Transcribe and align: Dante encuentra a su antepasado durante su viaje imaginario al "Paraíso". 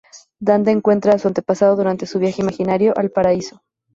Dante 0.39 0.71
encuentra 0.71 1.13
a 1.13 1.19
su 1.19 1.27
antepasado 1.27 1.75
durante 1.75 2.07
su 2.07 2.17
viaje 2.17 2.41
imaginario 2.41 2.91
al 2.97 3.11
"Paraíso". 3.11 3.61